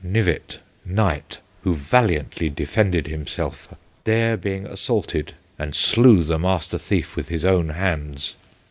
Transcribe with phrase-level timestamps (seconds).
[0.03, 7.15] Knyvet, Knight, who valiantlye defended himself e, there being assaulted, and slew the master theefe
[7.15, 8.35] with his own handes.'